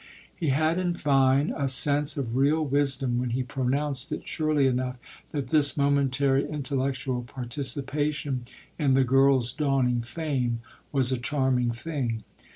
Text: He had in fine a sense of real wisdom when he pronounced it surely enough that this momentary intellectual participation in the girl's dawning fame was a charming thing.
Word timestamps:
He 0.35 0.47
had 0.47 0.79
in 0.79 0.95
fine 0.95 1.53
a 1.55 1.67
sense 1.67 2.17
of 2.17 2.35
real 2.35 2.65
wisdom 2.65 3.19
when 3.19 3.29
he 3.37 3.43
pronounced 3.43 4.11
it 4.11 4.27
surely 4.27 4.65
enough 4.65 4.95
that 5.29 5.49
this 5.49 5.77
momentary 5.77 6.49
intellectual 6.49 7.21
participation 7.21 8.41
in 8.79 8.95
the 8.95 9.03
girl's 9.03 9.53
dawning 9.53 10.01
fame 10.01 10.61
was 10.91 11.11
a 11.11 11.19
charming 11.19 11.69
thing. 11.69 12.23